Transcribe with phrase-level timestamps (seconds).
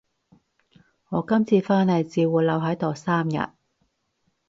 [1.09, 3.53] 我今次返嚟只會留喺度三日